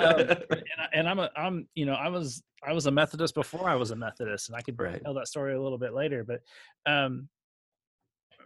Um, 0.02 0.20
and, 0.50 0.64
I, 0.80 0.88
and 0.94 1.10
I'm 1.10 1.20
a 1.20 1.30
I'm 1.36 1.68
you 1.76 1.86
know 1.86 1.94
I 1.94 2.10
was 2.10 2.42
I 2.66 2.74
was 2.74 2.86
a 2.88 2.92
Methodist 2.92 3.36
before 3.36 3.70
I 3.70 3.76
was 3.76 3.92
a 3.92 3.96
Methodist, 3.96 4.50
and 4.50 4.56
I 4.56 4.62
could 4.62 4.80
Right. 4.80 5.02
tell 5.04 5.14
that 5.16 5.28
story 5.28 5.54
a 5.54 5.62
little 5.62 5.78
bit 5.78 5.94
later. 5.94 6.24
But 6.24 6.42
um, 6.92 7.28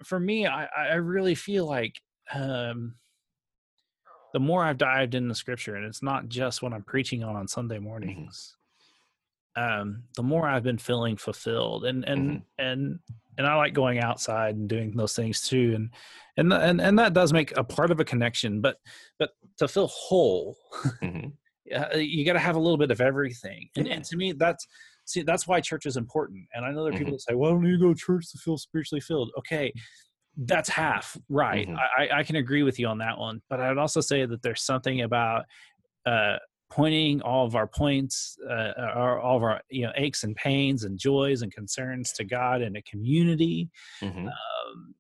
for 0.04 0.20
me, 0.20 0.46
I 0.48 0.66
I 0.66 0.94
really 0.96 1.36
feel 1.36 1.66
like 1.68 1.96
um, 2.34 2.96
the 4.34 4.40
more 4.40 4.64
I've 4.64 4.78
dived 4.78 5.16
into 5.16 5.34
Scripture, 5.36 5.76
and 5.76 5.86
it's 5.86 6.04
not 6.04 6.28
just 6.28 6.62
what 6.62 6.74
I'm 6.74 6.84
preaching 6.84 7.24
on 7.24 7.36
on 7.36 7.48
Sunday 7.48 7.80
mornings. 7.80 8.57
Um, 9.58 10.04
the 10.16 10.24
more 10.24 10.48
I've 10.48 10.64
been 10.64 10.78
feeling 10.78 11.18
fulfilled, 11.18 11.86
and 11.86 12.06
and 12.06 12.30
Mhm. 12.30 12.44
and 12.60 13.00
and 13.38 13.48
I 13.48 13.56
like 13.56 13.74
going 13.74 14.00
outside 14.00 14.56
and 14.56 14.70
doing 14.70 14.96
those 14.96 15.16
things 15.16 15.42
too, 15.42 15.74
and 15.76 15.90
and 16.38 16.54
and 16.54 16.80
and 16.80 17.00
that 17.00 17.14
does 17.14 17.34
make 17.34 17.58
a 17.58 17.64
part 17.64 17.92
of 17.92 18.00
a 18.00 18.06
connection. 18.06 18.62
But 18.62 18.78
but 19.20 19.32
to 19.58 19.68
feel 19.68 19.88
whole, 19.88 20.56
Mhm. 21.02 21.34
uh, 21.76 21.98
you 21.98 22.24
got 22.26 22.34
to 22.34 22.40
have 22.40 22.56
a 22.56 22.60
little 22.60 22.78
bit 22.78 22.92
of 22.92 23.02
everything 23.02 23.70
and, 23.76 23.88
Yeah. 23.88 23.96
and 23.96 24.04
to 24.06 24.16
me 24.16 24.32
that's 24.32 24.66
see 25.06 25.22
that's 25.24 25.48
why 25.48 25.60
church 25.60 25.86
is 25.86 25.98
important 25.98 26.46
and 26.54 26.64
i 26.66 26.72
know 26.72 26.84
there 26.84 26.94
are 26.94 26.98
people 26.98 27.12
Mhm. 27.14 27.16
that 27.18 27.22
say 27.22 27.36
well 27.36 27.52
don't 27.52 27.64
need 27.64 27.72
to 27.72 27.78
go 27.78 27.94
to 27.94 28.00
church 28.00 28.32
to 28.32 28.38
feel 28.38 28.58
spiritually 28.58 29.02
filled 29.02 29.32
okay 29.38 29.74
that's 30.46 30.70
half 30.70 31.18
right 31.30 31.68
Mhm. 31.68 31.78
I, 31.98 32.20
I 32.20 32.24
can 32.24 32.38
agree 32.38 32.64
with 32.64 32.80
you 32.80 32.88
on 32.88 33.00
that 33.00 33.18
one 33.18 33.42
but 33.50 33.60
i 33.60 33.68
would 33.70 33.78
also 33.78 34.00
say 34.00 34.26
that 34.26 34.42
there's 34.44 34.64
something 34.64 35.02
about 35.02 35.44
uh 36.06 36.38
pointing 36.70 37.22
all 37.22 37.46
of 37.46 37.56
our 37.56 37.68
points 37.68 38.38
uh 38.50 38.74
our, 38.78 39.20
all 39.20 39.38
of 39.38 39.44
our 39.44 39.62
you 39.70 39.84
know 39.86 39.92
aches 39.96 40.24
and 40.24 40.36
pains 40.36 40.84
and 40.84 41.00
joys 41.00 41.42
and 41.42 41.54
concerns 41.54 42.12
to 42.12 42.24
god 42.26 42.62
in 42.62 42.76
a 42.76 42.82
community 42.82 43.70
Mhm. 44.02 44.28
um, 44.28 44.94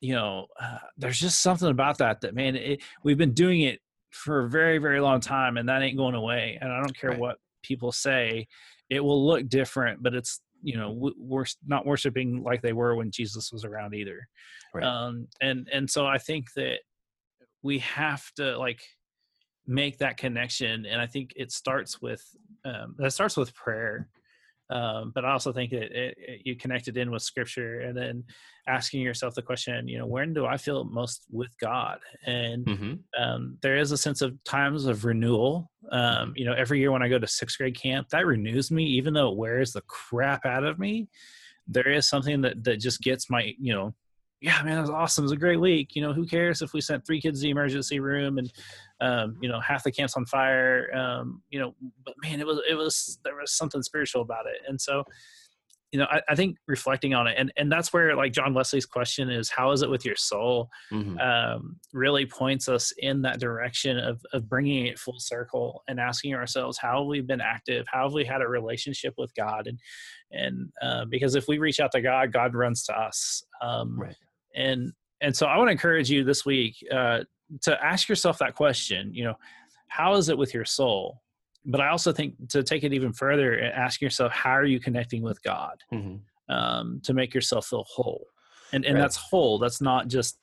you 0.00 0.14
know, 0.16 0.48
uh, 0.60 0.78
there's 0.96 1.20
just 1.20 1.42
something 1.42 1.68
about 1.68 1.98
that 1.98 2.20
that 2.22 2.34
man, 2.34 2.56
it, 2.56 2.82
we've 3.04 3.18
been 3.18 3.34
doing 3.34 3.60
it 3.60 3.78
for 4.10 4.44
a 4.46 4.48
very, 4.50 4.78
very 4.78 5.00
long 5.00 5.20
time, 5.20 5.56
and 5.56 5.68
that 5.68 5.80
ain't 5.80 5.96
going 5.96 6.16
away. 6.16 6.58
And 6.60 6.72
I 6.72 6.78
don't 6.78 6.96
care 6.98 7.10
Right. 7.10 7.20
what 7.20 7.36
people 7.62 7.92
say, 7.92 8.48
it 8.90 8.98
will 8.98 9.24
look 9.24 9.48
different, 9.48 10.02
but 10.02 10.12
it's 10.12 10.40
you 10.60 10.76
know 10.76 10.90
we're 11.16 11.44
not 11.64 11.86
worshiping 11.86 12.42
like 12.42 12.62
they 12.62 12.72
were 12.72 12.96
when 12.96 13.12
Jesus 13.12 13.52
was 13.52 13.64
around 13.64 13.94
either. 13.94 14.26
Right. 14.74 14.82
Um, 14.84 15.28
and 15.40 15.68
and 15.72 15.88
so 15.88 16.04
I 16.04 16.18
think 16.18 16.52
that 16.54 16.80
we 17.62 17.78
have 17.78 18.24
to 18.38 18.58
like 18.58 18.82
make 19.66 19.98
that 19.98 20.16
connection, 20.16 20.86
and 20.86 21.00
I 21.00 21.06
think 21.06 21.32
it 21.36 21.52
starts 21.52 22.00
with 22.00 22.24
um, 22.64 22.94
that 22.98 23.12
starts 23.12 23.36
with 23.36 23.54
prayer. 23.54 24.08
Um, 24.70 25.12
but 25.14 25.24
I 25.26 25.32
also 25.32 25.52
think 25.52 25.70
that 25.72 25.82
it, 25.82 26.14
it, 26.16 26.40
you 26.44 26.56
connect 26.56 26.88
it 26.88 26.96
in 26.96 27.10
with 27.10 27.22
scripture 27.22 27.80
and 27.80 27.94
then 27.94 28.24
asking 28.66 29.02
yourself 29.02 29.34
the 29.34 29.42
question, 29.42 29.86
you 29.86 29.98
know, 29.98 30.06
when 30.06 30.32
do 30.32 30.46
I 30.46 30.56
feel 30.56 30.84
most 30.84 31.26
with 31.30 31.54
God? 31.58 31.98
And 32.24 32.66
Mhm. 32.66 33.00
um, 33.18 33.58
there 33.60 33.76
is 33.76 33.92
a 33.92 33.98
sense 33.98 34.22
of 34.22 34.42
times 34.44 34.86
of 34.86 35.04
renewal. 35.04 35.70
Um, 35.90 36.32
you 36.36 36.46
know, 36.46 36.54
every 36.54 36.78
year 36.78 36.90
when 36.90 37.02
I 37.02 37.08
go 37.08 37.18
to 37.18 37.26
sixth 37.26 37.58
grade 37.58 37.78
camp, 37.78 38.08
that 38.10 38.24
renews 38.24 38.70
me, 38.70 38.84
even 38.84 39.12
though 39.12 39.30
it 39.32 39.36
wears 39.36 39.72
the 39.72 39.82
crap 39.82 40.46
out 40.46 40.64
of 40.64 40.78
me. 40.78 41.08
There 41.66 41.90
is 41.90 42.08
something 42.08 42.40
that 42.40 42.64
that 42.64 42.78
just 42.78 43.02
gets 43.02 43.28
my, 43.28 43.52
you 43.58 43.74
know, 43.74 43.94
yeah, 44.42 44.60
man, 44.64 44.74
that 44.74 44.80
was 44.82 44.90
awesome. 44.90 45.22
It 45.22 45.26
was 45.26 45.32
a 45.32 45.36
great 45.36 45.60
week. 45.60 45.94
You 45.94 46.02
know, 46.02 46.12
who 46.12 46.26
cares 46.26 46.62
if 46.62 46.72
we 46.72 46.80
sent 46.80 47.06
three 47.06 47.20
kids 47.20 47.40
to 47.40 47.44
the 47.44 47.50
emergency 47.50 48.00
room 48.00 48.38
and, 48.38 48.52
um, 49.00 49.36
you 49.40 49.48
know, 49.48 49.60
half 49.60 49.84
the 49.84 49.92
camp's 49.92 50.16
on 50.16 50.26
fire. 50.26 50.92
Um, 50.94 51.42
you 51.50 51.60
know, 51.60 51.74
but 52.04 52.14
man, 52.22 52.40
it 52.40 52.46
was 52.46 52.60
it 52.68 52.74
was 52.74 53.18
there 53.24 53.36
was 53.36 53.52
something 53.52 53.82
spiritual 53.82 54.20
about 54.22 54.46
it, 54.46 54.60
and 54.68 54.80
so 54.80 55.04
you 55.92 55.98
know, 55.98 56.06
I, 56.10 56.22
I 56.30 56.34
think 56.34 56.56
reflecting 56.66 57.12
on 57.12 57.26
it, 57.26 57.34
and 57.38 57.52
and 57.56 57.70
that's 57.70 57.92
where 57.92 58.16
like 58.16 58.32
John 58.32 58.54
Wesley's 58.54 58.86
question 58.86 59.30
is, 59.30 59.50
how 59.50 59.72
is 59.72 59.82
it 59.82 59.90
with 59.90 60.04
your 60.06 60.16
soul? 60.16 60.70
Mhm. 60.90 61.20
um, 61.20 61.76
really 61.92 62.24
points 62.26 62.66
us 62.68 62.92
in 62.98 63.22
that 63.22 63.38
direction 63.40 63.98
of, 63.98 64.22
of 64.32 64.48
bringing 64.48 64.86
it 64.86 64.98
full 64.98 65.18
circle 65.18 65.82
and 65.88 66.00
asking 66.00 66.34
ourselves 66.34 66.78
how 66.78 67.00
have 67.00 67.06
we 67.06 67.20
been 67.20 67.40
active 67.42 67.84
how 67.92 68.04
have 68.04 68.12
we 68.14 68.24
had 68.24 68.40
a 68.40 68.48
relationship 68.48 69.14
with 69.18 69.34
god 69.34 69.66
and 69.66 69.78
and 70.30 70.70
uh, 70.82 71.04
because 71.10 71.34
if 71.34 71.46
we 71.48 71.58
reach 71.58 71.78
out 71.80 71.92
to 71.92 72.00
god 72.00 72.32
god 72.32 72.54
runs 72.54 72.84
to 72.84 72.98
us 72.98 73.42
um, 73.60 73.98
Right. 74.00 74.16
And 74.54 74.92
and 75.20 75.34
so 75.36 75.46
i 75.46 75.56
want 75.56 75.68
to 75.68 75.72
encourage 75.72 76.10
you 76.10 76.24
this 76.24 76.44
week 76.44 76.76
uh, 76.92 77.20
to 77.60 77.84
ask 77.84 78.08
yourself 78.08 78.38
that 78.38 78.54
question 78.54 79.12
you 79.14 79.24
know 79.24 79.34
how 79.88 80.14
is 80.14 80.28
it 80.28 80.36
with 80.38 80.52
your 80.54 80.64
soul 80.64 81.20
but 81.66 81.80
i 81.80 81.88
also 81.88 82.12
think 82.12 82.34
to 82.48 82.62
take 82.62 82.82
it 82.84 82.92
even 82.92 83.12
further 83.12 83.54
and 83.54 83.72
ask 83.74 84.00
yourself 84.00 84.32
how 84.32 84.50
are 84.50 84.64
you 84.64 84.80
connecting 84.80 85.22
with 85.22 85.42
god 85.42 85.76
Mhm. 85.92 86.20
um, 86.48 87.00
to 87.04 87.14
make 87.14 87.32
yourself 87.34 87.66
feel 87.66 87.84
whole. 87.88 88.26
And 88.72 88.84
and 88.84 88.94
Right. 88.94 89.02
that's 89.02 89.16
whole. 89.16 89.58
That's 89.58 89.80
not 89.80 90.08
just 90.08 90.38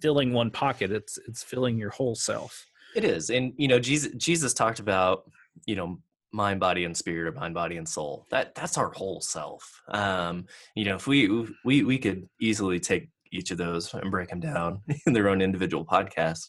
filling 0.00 0.32
one 0.32 0.50
pocket. 0.50 0.90
It's 0.90 1.18
it's 1.28 1.42
filling 1.42 1.78
your 1.78 1.90
whole 1.90 2.14
self. 2.14 2.66
It 2.94 3.04
is, 3.04 3.30
and 3.30 3.52
you 3.56 3.68
know, 3.68 3.78
Jesus 3.78 4.12
Jesus 4.16 4.54
talked 4.54 4.80
about 4.80 5.30
you 5.66 5.76
know 5.76 5.98
mind, 6.32 6.58
body, 6.58 6.84
and 6.84 6.96
spirit, 6.96 7.28
or 7.28 7.32
mind, 7.32 7.54
body, 7.54 7.76
and 7.76 7.88
soul. 7.88 8.26
That 8.30 8.54
that's 8.54 8.76
our 8.78 8.90
whole 8.90 9.20
self. 9.20 9.82
Um, 9.88 10.46
you 10.74 10.84
know, 10.84 10.96
if 10.96 11.06
we 11.06 11.28
we 11.64 11.84
we 11.84 11.98
could 11.98 12.28
easily 12.40 12.80
take 12.80 13.10
each 13.34 13.50
of 13.50 13.58
those 13.58 13.92
and 13.92 14.10
break 14.10 14.28
them 14.28 14.40
down 14.40 14.80
in 15.06 15.12
their 15.12 15.28
own 15.28 15.42
individual 15.42 15.84
podcasts. 15.84 16.48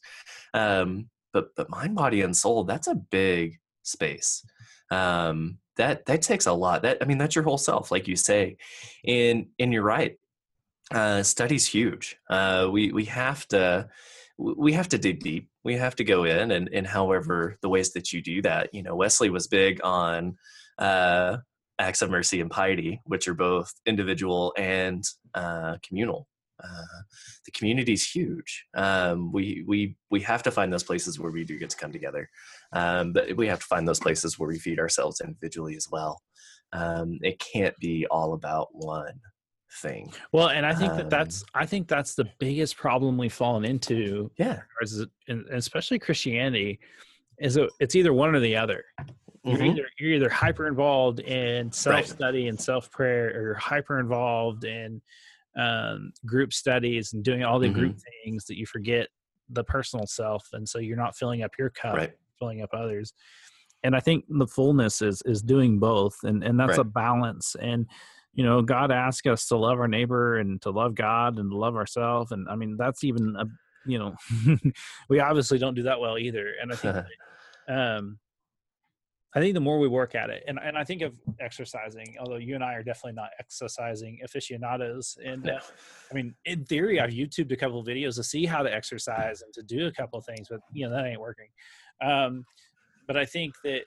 Um, 0.54 1.10
but 1.34 1.50
but 1.56 1.70
mind, 1.70 1.96
body, 1.96 2.22
and 2.22 2.36
soul. 2.36 2.64
That's 2.64 2.88
a 2.88 2.96
big 2.96 3.60
space. 3.84 4.46
Um, 4.92 5.58
that 5.78 6.06
that 6.06 6.22
takes 6.22 6.46
a 6.46 6.54
lot. 6.54 6.84
That 6.84 6.98
I 7.02 7.06
mean, 7.06 7.18
that's 7.18 7.36
your 7.36 7.44
whole 7.44 7.58
self, 7.58 7.92
like 7.92 8.08
you 8.08 8.16
say, 8.16 8.58
and 9.06 9.48
and 9.60 9.74
you're 9.74 9.84
right. 9.84 10.18
Uh, 10.92 11.24
study's 11.24 11.68
huge. 11.68 12.18
Uh, 12.30 12.70
we 12.72 12.92
we 12.92 13.06
have 13.06 13.48
to 13.50 13.90
we 14.38 14.74
have 14.74 14.90
to 14.90 14.98
dig 14.98 15.22
deep. 15.22 15.50
We 15.64 15.76
have 15.76 15.96
to 15.98 16.04
go 16.04 16.24
in, 16.24 16.52
and 16.52 16.70
and 16.72 16.88
however 16.88 17.58
the 17.62 17.70
ways 17.70 17.92
that 17.94 18.14
you 18.14 18.22
do 18.22 18.42
that. 18.44 18.74
You 18.74 18.84
know, 18.84 18.96
Wesley 18.96 19.30
was 19.30 19.48
big 19.48 19.82
on 19.84 20.38
uh, 20.78 21.38
acts 21.80 22.02
of 22.02 22.10
mercy 22.10 22.42
and 22.42 22.52
piety, 22.52 23.02
which 23.06 23.28
are 23.28 23.34
both 23.34 23.74
individual 23.86 24.54
and 24.58 25.04
uh, 25.34 25.78
communal. 25.86 26.28
Uh, 26.64 27.02
the 27.46 27.52
community 27.52 27.94
is 27.94 28.10
huge. 28.10 28.66
Um, 28.76 29.32
we 29.32 29.64
we 29.68 29.98
we 30.10 30.22
have 30.22 30.42
to 30.44 30.52
find 30.52 30.72
those 30.72 30.84
places 30.84 31.20
where 31.20 31.32
we 31.32 31.44
do 31.44 31.58
get 31.60 31.70
to 31.72 31.78
come 31.78 31.92
together, 31.92 32.30
um, 32.74 33.12
but 33.14 33.36
we 33.36 33.48
have 33.48 33.60
to 33.60 33.66
find 33.66 33.88
those 33.88 34.00
places 34.00 34.40
where 34.40 34.48
we 34.50 34.58
feed 34.60 34.80
ourselves 34.80 35.22
individually 35.22 35.76
as 35.76 35.88
well. 35.92 36.22
Um, 36.72 37.20
it 37.22 37.40
can't 37.40 37.76
be 37.78 38.06
all 38.10 38.34
about 38.34 38.70
one 38.72 39.20
thing. 39.82 40.14
Well, 40.32 40.50
and 40.50 40.66
I 40.66 40.74
think 40.74 40.92
Um, 40.92 40.98
that 40.98 41.10
that's 41.10 41.44
I 41.54 41.66
think 41.66 41.88
that's 41.88 42.16
the 42.16 42.30
biggest 42.40 42.78
problem 42.78 43.18
we've 43.18 43.34
fallen 43.34 43.66
into, 43.66 44.32
Yeah, 44.38 44.62
especially 45.52 46.00
Christianity, 46.00 46.80
is 47.40 47.56
that 47.56 47.70
it's 47.82 47.96
either 47.96 48.14
one 48.14 48.34
or 48.34 48.40
the 48.40 48.56
other. 48.56 48.86
You're 49.44 49.60
Mhm. 49.60 49.72
either 49.72 49.90
you're 50.00 50.14
either 50.14 50.30
hyper 50.30 50.68
involved 50.68 51.20
in 51.20 51.72
self 51.72 52.08
study 52.08 52.48
and 52.48 52.60
self 52.60 52.90
prayer, 52.90 53.28
or 53.36 53.42
you're 53.42 53.54
hyper 53.56 54.00
involved 54.00 54.64
in 54.64 55.02
um, 55.58 56.12
group 56.26 56.54
studies 56.54 57.14
and 57.14 57.24
doing 57.24 57.44
all 57.44 57.60
the 57.60 57.68
Mm-hmm. 57.68 57.80
group 57.80 57.98
things 58.24 58.46
that 58.46 58.58
you 58.58 58.66
forget 58.66 59.08
the 59.50 59.64
personal 59.64 60.06
self, 60.08 60.48
and 60.54 60.68
so 60.68 60.80
you're 60.80 60.98
not 60.98 61.16
filling 61.16 61.44
up 61.44 61.52
your 61.58 61.70
cup. 61.70 61.96
right. 61.96 62.14
filling 62.40 62.62
up 62.62 62.70
others 62.74 63.14
and 63.84 63.96
i 63.96 64.00
think 64.00 64.26
the 64.28 64.48
fullness 64.48 65.02
is 65.02 65.22
is 65.26 65.42
doing 65.42 65.78
both 65.80 66.16
and 66.24 66.44
and 66.44 66.60
that's 66.60 66.78
a 66.80 66.84
balance 66.84 67.56
and 67.62 67.86
you 68.34 68.44
know 68.44 68.62
god 68.62 68.92
asks 68.92 69.28
us 69.28 69.48
to 69.48 69.56
love 69.56 69.80
our 69.80 69.88
neighbor 69.88 70.38
and 70.40 70.62
to 70.62 70.70
love 70.72 70.96
god 70.96 71.38
and 71.40 71.52
to 71.52 71.58
love 71.58 71.76
ourselves 71.76 72.32
and 72.32 72.48
i 72.50 72.56
mean 72.56 72.76
that's 72.78 73.04
even 73.04 73.36
a 73.38 73.46
you 73.86 73.98
know 74.00 74.14
we 75.10 75.20
obviously 75.20 75.58
don't 75.60 75.76
do 75.76 75.84
that 75.84 76.00
well 76.00 76.18
either 76.18 76.54
and 76.62 76.72
i 76.74 76.76
think 76.76 76.96
um 77.70 78.18
i 79.36 79.40
think 79.40 79.54
the 79.54 79.60
more 79.60 79.80
we 79.80 79.88
work 79.88 80.16
at 80.16 80.30
it 80.30 80.44
and, 80.48 80.60
and 80.64 80.78
i 80.78 80.84
think 80.84 81.02
of 81.02 81.20
exercising 81.40 82.16
although 82.20 82.38
you 82.38 82.56
and 82.56 82.64
i 82.64 82.74
are 82.74 82.84
definitely 82.84 83.14
not 83.14 83.30
exercising 83.40 84.20
aficionados 84.24 85.18
and 85.24 85.50
uh, 85.50 85.60
I 86.12 86.14
mean, 86.14 86.36
in 86.46 86.66
theory, 86.66 87.00
I've 87.00 87.10
YouTubed 87.10 87.52
a 87.52 87.56
couple 87.56 87.80
of 87.80 87.88
videos 87.88 88.16
to 88.16 88.24
see 88.24 88.46
how 88.46 88.62
to 88.62 88.74
exercise 88.74 89.42
and 89.42 89.52
to 89.56 89.64
do 89.64 89.88
a 89.88 89.92
couple 89.92 90.20
of 90.20 90.26
things, 90.26 90.48
but 90.50 90.60
you 90.72 90.88
know 90.88 90.96
that 90.96 91.06
ain't 91.06 91.20
working. 91.20 91.48
Um, 92.02 92.46
but 93.08 93.18
I 93.18 93.26
think 93.26 93.56
that 93.64 93.82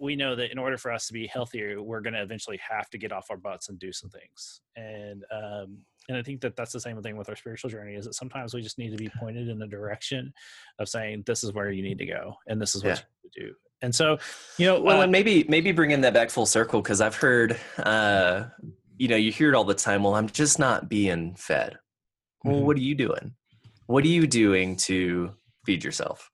we 0.00 0.16
know 0.16 0.34
that 0.34 0.50
in 0.50 0.58
order 0.58 0.76
for 0.76 0.90
us 0.90 1.06
to 1.06 1.12
be 1.12 1.26
healthier, 1.28 1.80
we're 1.80 2.00
going 2.00 2.14
to 2.14 2.22
eventually 2.22 2.58
have 2.68 2.90
to 2.90 2.98
get 2.98 3.12
off 3.12 3.30
our 3.30 3.36
butts 3.36 3.68
and 3.68 3.78
do 3.78 3.92
some 3.92 4.10
things. 4.10 4.62
And 4.76 5.24
um, 5.32 5.78
and 6.08 6.18
I 6.18 6.22
think 6.22 6.40
that 6.40 6.56
that's 6.56 6.72
the 6.72 6.80
same 6.80 7.00
thing 7.02 7.16
with 7.16 7.28
our 7.28 7.36
spiritual 7.36 7.70
journey. 7.70 7.94
Is 7.94 8.06
that 8.06 8.14
sometimes 8.14 8.52
we 8.52 8.62
just 8.62 8.78
need 8.78 8.90
to 8.90 8.96
be 8.96 9.10
pointed 9.20 9.48
in 9.48 9.58
the 9.58 9.66
direction 9.66 10.32
of 10.80 10.88
saying 10.88 11.22
this 11.26 11.44
is 11.44 11.52
where 11.52 11.70
you 11.70 11.82
need 11.82 11.98
to 11.98 12.06
go 12.06 12.34
and 12.48 12.60
this 12.60 12.74
is 12.74 12.82
what 12.82 12.90
Yeah. 12.90 12.96
you 12.96 13.28
need 13.28 13.32
to 13.32 13.40
do. 13.48 13.54
And 13.82 13.94
so, 13.94 14.18
you 14.58 14.66
know, 14.66 14.80
well 14.80 15.00
uh, 15.00 15.02
and 15.04 15.12
maybe 15.12 15.44
maybe 15.48 15.72
bringing 15.72 16.02
that 16.02 16.12
back 16.14 16.28
full 16.30 16.46
circle 16.46 16.82
because 16.82 17.00
i've 17.00 17.14
heard 17.16 17.58
uh 17.78 18.44
you 18.98 19.08
know 19.08 19.16
you 19.16 19.32
hear 19.32 19.48
it 19.48 19.54
all 19.54 19.64
the 19.64 19.74
time 19.74 20.02
well 20.02 20.14
i'm 20.14 20.28
just 20.28 20.58
not 20.58 20.88
being 20.88 21.34
fed. 21.34 21.78
Well 22.44 22.56
Mhm. 22.56 22.64
what 22.64 22.76
are 22.76 22.80
you 22.80 22.94
doing? 22.94 23.34
What 23.86 24.04
are 24.04 24.08
you 24.08 24.26
doing 24.26 24.76
to 24.88 25.34
feed 25.66 25.82
yourself? 25.82 26.30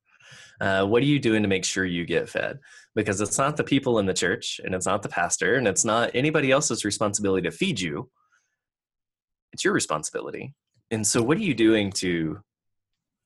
Uh, 0.60 0.84
what 0.86 1.02
are 1.02 1.06
you 1.06 1.18
doing 1.20 1.42
to 1.42 1.48
make 1.48 1.64
sure 1.64 1.84
you 1.84 2.04
get 2.04 2.28
fed? 2.28 2.58
Because 2.94 3.20
it's 3.20 3.38
not 3.38 3.56
the 3.56 3.64
people 3.64 3.98
in 3.98 4.06
the 4.06 4.14
church 4.14 4.60
and 4.64 4.74
it's 4.74 4.86
not 4.86 5.02
the 5.02 5.08
pastor 5.08 5.54
and 5.56 5.68
it's 5.68 5.84
not 5.84 6.10
anybody 6.14 6.50
else's 6.50 6.84
responsibility 6.84 7.48
to 7.48 7.50
feed 7.56 7.78
you. 7.78 8.10
It's 9.52 9.64
your 9.64 9.74
responsibility. 9.74 10.54
And 10.90 11.06
so 11.06 11.22
what 11.22 11.36
are 11.38 11.42
you 11.42 11.54
doing 11.54 11.92
to 12.02 12.40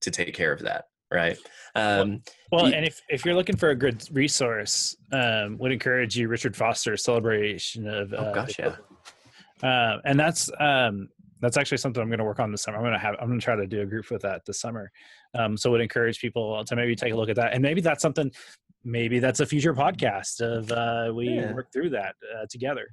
to 0.02 0.10
take 0.10 0.34
care 0.34 0.52
of 0.52 0.60
that 0.62 0.86
right 1.12 1.38
um 1.74 2.22
Well, 2.52 2.66
and 2.66 2.84
if, 2.84 3.00
if 3.08 3.24
you're 3.24 3.34
looking 3.34 3.56
for 3.56 3.70
a 3.70 3.76
good 3.76 4.02
resource, 4.12 4.96
um, 5.12 5.56
would 5.58 5.70
encourage 5.70 6.16
you 6.16 6.26
Richard 6.28 6.56
Foster's 6.56 7.04
celebration 7.04 7.86
of. 7.86 8.12
Oh, 8.12 8.16
uh, 8.16 8.32
gosh, 8.32 8.58
yeah. 8.58 8.74
Uh, 9.62 9.98
and 10.04 10.18
that's 10.18 10.50
um, 10.58 11.08
that's 11.40 11.56
actually 11.56 11.78
something 11.78 12.02
I'm 12.02 12.08
going 12.08 12.18
to 12.18 12.24
work 12.24 12.40
on 12.40 12.50
this 12.50 12.62
summer. 12.62 12.76
I'm 12.78 12.82
going 12.82 12.92
to 12.94 12.98
have 12.98 13.14
I'm 13.20 13.28
going 13.28 13.38
to 13.38 13.44
try 13.44 13.54
to 13.54 13.66
do 13.66 13.82
a 13.82 13.86
group 13.86 14.10
with 14.10 14.22
that 14.22 14.42
this 14.46 14.60
summer. 14.60 14.90
Um, 15.38 15.56
so 15.56 15.70
would 15.70 15.80
encourage 15.80 16.18
people 16.20 16.64
to 16.64 16.74
maybe 16.76 16.96
take 16.96 17.12
a 17.12 17.16
look 17.16 17.28
at 17.28 17.36
that, 17.36 17.52
and 17.52 17.62
maybe 17.62 17.80
that's 17.80 18.02
something. 18.02 18.30
Maybe 18.82 19.18
that's 19.18 19.40
a 19.40 19.46
future 19.46 19.74
podcast 19.74 20.40
of 20.40 20.72
uh, 20.72 21.12
we 21.14 21.36
Yeah. 21.36 21.52
work 21.52 21.68
through 21.72 21.90
that 21.90 22.14
uh, 22.34 22.46
together. 22.50 22.88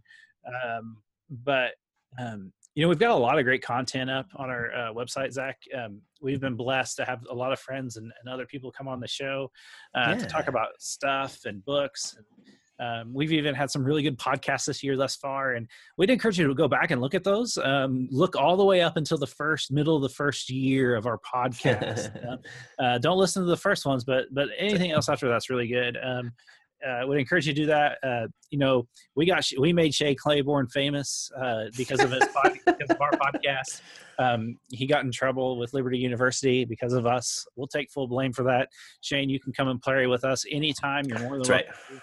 Um, 0.46 0.98
but 1.30 1.72
um, 2.20 2.52
you 2.78 2.84
know, 2.84 2.90
we've 2.90 3.00
got 3.00 3.10
a 3.10 3.16
lot 3.16 3.40
of 3.40 3.44
great 3.44 3.64
content 3.64 4.08
up 4.08 4.28
on 4.36 4.52
our 4.52 4.72
uh, 4.72 4.94
website, 4.94 5.34
Zach. 5.34 5.58
Um, 5.76 6.00
we've 6.22 6.40
been 6.40 6.56
blessed 6.56 6.98
to 6.98 7.06
have 7.06 7.26
a 7.28 7.34
lot 7.34 7.52
of 7.52 7.60
friends 7.60 7.98
and, 7.98 8.12
and 8.22 8.32
other 8.32 8.46
people 8.46 8.72
come 8.72 8.88
on 8.88 9.00
the 9.00 9.08
show 9.08 9.50
uh, 9.96 10.14
to 10.14 10.28
talk 10.28 10.48
about 10.48 10.68
stuff 10.78 11.40
and 11.46 11.66
books. 11.66 12.16
And, 12.16 12.26
Um, 12.80 13.12
we've 13.16 13.34
even 13.34 13.56
had 13.56 13.72
some 13.72 13.84
really 13.84 14.04
good 14.04 14.20
podcasts 14.20 14.66
this 14.68 14.84
year 14.84 14.96
thus 14.96 15.16
far, 15.16 15.54
and 15.54 15.68
we'd 15.98 16.12
encourage 16.12 16.38
you 16.38 16.48
to 16.48 16.54
go 16.54 16.68
back 16.68 16.92
and 16.92 17.02
look 17.02 17.16
at 17.16 17.24
those. 17.24 17.58
Um, 17.58 18.08
look 18.12 18.36
all 18.36 18.56
the 18.56 18.64
way 18.64 18.82
up 18.82 18.98
until 18.98 19.18
the 19.18 19.26
first 19.26 19.72
middle 19.72 19.96
of 19.96 20.04
the 20.04 20.10
first 20.10 20.48
year 20.52 20.96
of 20.96 21.08
our 21.08 21.18
podcast. 21.36 22.12
uh, 22.24 22.38
uh, 22.80 22.98
don't 23.00 23.18
listen 23.18 23.42
to 23.42 23.50
the 23.50 23.58
first 23.58 23.88
ones, 23.88 24.04
but 24.04 24.26
but 24.32 24.50
anything 24.60 24.92
else 24.92 25.10
after 25.10 25.28
that's 25.28 25.50
really 25.50 25.68
good. 25.68 25.98
Um, 25.98 26.32
uh, 26.86 27.06
would 27.06 27.18
encourage 27.18 27.48
you 27.48 27.54
to 27.54 27.62
do 27.62 27.66
that. 27.68 27.98
Uh, 28.04 28.28
you 28.50 28.58
know, 28.60 28.88
we 29.16 29.26
got 29.26 29.46
we 29.60 29.74
made 29.74 29.94
Shane 29.94 30.16
Claiborne 30.16 30.68
famous 30.68 31.30
uh, 31.38 31.66
because 31.76 32.00
of 32.02 32.12
his 32.12 32.26
pod, 32.34 32.54
because 32.66 32.90
of 32.90 33.02
our 33.02 33.12
podcast. 33.12 33.82
Um, 34.20 34.58
he 34.72 34.88
got 34.88 35.04
in 35.04 35.12
trouble 35.12 35.58
with 35.58 35.74
Liberty 35.74 35.98
University 35.98 36.66
because 36.66 36.94
of 36.94 37.06
us. 37.06 37.46
We'll 37.56 37.68
take 37.68 37.92
full 37.92 38.08
blame 38.08 38.34
for 38.34 38.44
that. 38.44 38.70
Shane, 39.02 39.30
you 39.30 39.40
can 39.40 39.54
come 39.54 39.68
and 39.68 39.82
pray 39.82 40.08
with 40.08 40.24
us 40.24 40.46
anytime. 40.52 41.06
You're 41.06 41.20
more 41.20 41.38
than 41.40 41.44
That's 41.44 41.50
welcome. 41.50 41.74
right. 41.92 42.02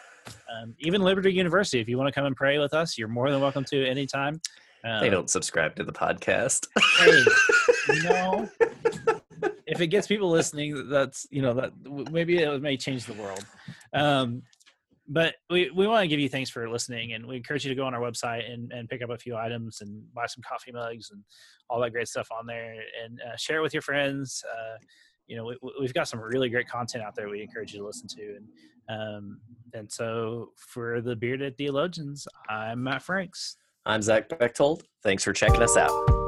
Um, 0.63 0.75
even 0.79 1.03
Liberty 1.03 1.33
University, 1.33 1.81
if 1.81 1.89
you 1.89 1.99
want 1.99 2.09
to 2.09 2.13
come 2.13 2.27
and 2.27 2.37
pray 2.37 2.59
with 2.59 2.73
us, 2.73 2.97
you're 2.97 3.09
more 3.09 3.31
than 3.31 3.41
welcome 3.41 3.65
to 3.65 3.87
anytime. 3.87 4.41
Um, 4.85 5.01
They 5.01 5.11
don't 5.11 5.29
subscribe 5.29 5.75
to 5.77 5.85
the 5.85 5.93
podcast. 5.93 6.67
Hey, 6.99 8.03
know, 8.03 8.49
if 9.67 9.81
it 9.81 9.89
gets 9.89 10.07
people 10.07 10.31
listening, 10.31 10.89
that's 10.89 11.27
you 11.31 11.43
know 11.43 11.55
that 11.55 11.73
maybe 12.13 12.39
it 12.39 12.63
may 12.63 12.77
change 12.77 13.07
the 13.07 13.15
world. 13.15 13.45
Um, 13.93 14.43
but 15.07 15.35
we, 15.51 15.71
we 15.71 15.87
want 15.87 16.03
to 16.03 16.09
give 16.09 16.21
you 16.21 16.29
thanks 16.29 16.51
for 16.51 16.69
listening 16.69 17.13
and 17.13 17.27
we 17.27 17.37
encourage 17.37 17.65
you 17.65 17.69
to 17.69 17.75
go 17.75 17.85
on 17.85 17.95
our 17.95 18.01
website 18.01 18.51
and, 18.51 18.73
and 18.73 18.89
pick 18.89 19.03
up 19.03 19.11
a 19.11 19.19
few 19.19 19.37
items 19.37 19.81
and 19.81 20.03
buy 20.15 20.27
some 20.27 20.43
coffee 20.49 20.73
mugs 20.73 21.11
and 21.11 21.23
all 21.69 21.81
that 21.81 21.91
great 21.91 22.09
stuff 22.09 22.29
on 22.31 22.47
there 22.47 22.75
and 23.05 23.21
uh, 23.21 23.37
share 23.37 23.59
it 23.59 23.63
with 23.63 23.75
your 23.75 23.83
friends 23.83 24.43
uh, 24.51 24.77
you 25.27 25.37
know 25.37 25.45
we, 25.45 25.57
we've 25.81 25.95
got 25.95 26.09
some 26.09 26.21
really 26.21 26.49
great 26.49 26.69
content 26.69 27.05
out 27.05 27.15
there 27.15 27.29
we 27.29 27.43
encourage 27.43 27.73
you 27.73 27.81
to 27.81 27.87
listen 27.87 28.09
to 28.09 28.37
and 28.37 28.49
um, 28.89 29.41
and 29.73 29.91
so 29.91 30.51
for 30.57 31.01
the 31.01 31.17
bearded 31.17 31.57
theologians 31.57 32.27
i'm 32.49 32.83
matt 32.83 33.03
franks 33.03 33.57
I'm 33.87 34.03
Zach 34.03 34.29
Bechtold. 34.29 34.85
Thanks 35.03 35.25
for 35.25 35.33
checking 35.33 35.63
us 35.63 35.77
out. 35.77 36.24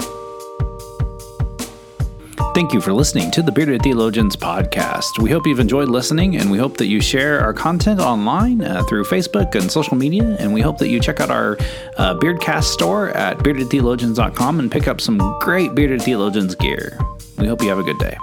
Thank 2.57 2.73
you 2.73 2.81
for 2.81 2.95
listening 2.95 3.31
to 3.33 3.43
the 3.43 3.53
Bearded 3.53 3.83
Theologians 3.83 4.35
podcast. 4.35 5.19
We 5.19 5.29
hope 5.29 5.47
you've 5.47 5.61
enjoyed 5.61 5.91
listening, 5.91 6.37
and 6.37 6.51
we 6.51 6.57
hope 6.57 6.79
that 6.79 6.87
you 6.87 7.03
share 7.03 7.39
our 7.43 7.53
content 7.53 8.01
online 8.01 8.63
uh, 8.63 8.83
through 8.85 9.05
Facebook 9.05 9.55
and 9.55 9.71
social 9.71 9.95
media. 9.95 10.39
And 10.41 10.55
we 10.55 10.63
hope 10.63 10.79
that 10.79 10.89
you 10.89 10.99
check 10.99 11.21
out 11.21 11.29
our 11.29 11.59
uh, 11.99 12.15
Beardcast 12.15 12.65
store 12.65 13.11
at 13.11 13.37
beardedtheologians.com 13.41 14.59
and 14.59 14.73
pick 14.73 14.89
up 14.89 15.03
some 15.03 15.19
great 15.39 15.75
Bearded 15.75 16.01
Theologians 16.01 16.55
gear. 16.55 16.99
We 17.37 17.47
hope 17.47 17.61
you 17.61 17.69
have 17.69 17.79
a 17.79 17.83
good 17.83 17.99
day. 17.99 18.17